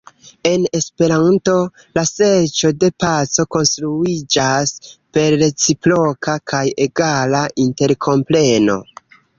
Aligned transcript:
En 0.51 0.63
Esperanto, 0.77 1.57
la 1.97 2.03
serĉo 2.11 2.71
de 2.85 2.89
paco 3.03 3.45
konstruiĝas 3.57 4.75
per 5.19 5.39
reciproka 5.45 6.39
kaj 6.55 6.65
egala 6.89 7.45
interkompreno. 7.69 8.83